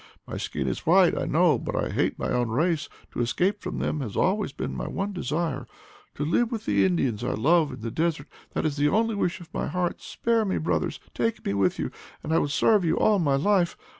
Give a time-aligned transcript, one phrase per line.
[0.25, 3.77] My skin is white, I know; but I hate my own race, to escape from
[3.77, 5.67] them has always been my one desire.
[6.15, 9.39] To live with the Indians I love, in the desert, that is the only wish
[9.41, 10.01] of my heart.
[10.01, 11.91] Spare me, brothers, take me with you,
[12.23, 13.77] and I will serve you all my life.